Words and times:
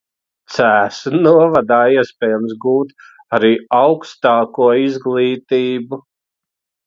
Cēsu 0.51 1.11
novadā 1.25 1.77
iespējams 1.95 2.55
gūt 2.63 2.95
arī 3.39 3.51
augstāko 3.81 4.71
izglītību. 4.87 6.01